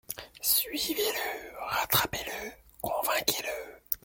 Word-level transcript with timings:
Suivez-le, 0.41 1.53
rattrapez-le, 1.59 2.51
convainquez-le. 2.81 3.81